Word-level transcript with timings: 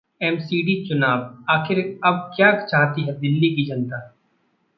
MCD 0.21 0.75
चुनाव: 0.85 1.19
आखिर 1.49 1.79
अब 2.05 2.31
क्या 2.35 2.51
चाहती 2.65 3.01
है 3.01 3.19
दिल्ली 3.19 3.55
की 3.55 3.65
जनता 3.65 3.99